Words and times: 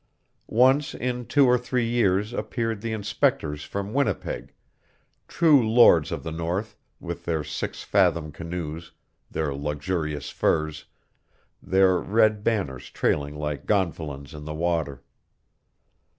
Once 0.47 0.95
in 0.95 1.27
two 1.27 1.45
or 1.45 1.59
three 1.59 1.87
years 1.87 2.33
appeared 2.33 2.81
the 2.81 2.91
inspectors 2.91 3.63
from 3.63 3.93
Winnipeg, 3.93 4.51
true 5.27 5.61
lords 5.61 6.11
of 6.11 6.23
the 6.23 6.31
North, 6.31 6.75
with 6.99 7.25
their 7.25 7.43
six 7.43 7.83
fathom 7.83 8.31
canoes, 8.31 8.93
their 9.29 9.53
luxurious 9.53 10.31
furs, 10.31 10.85
their 11.61 11.99
red 11.99 12.43
banners 12.43 12.89
trailing 12.89 13.35
like 13.35 13.67
gonfalons 13.67 14.33
in 14.33 14.43
the 14.43 14.55
water. 14.55 15.03